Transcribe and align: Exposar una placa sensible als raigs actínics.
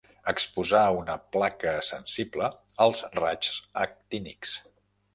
Exposar 0.31 0.81
una 1.01 1.17
placa 1.37 1.75
sensible 1.89 2.51
als 2.89 3.05
raigs 3.23 3.63
actínics. 3.87 4.61